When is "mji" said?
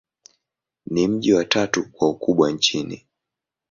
1.07-1.33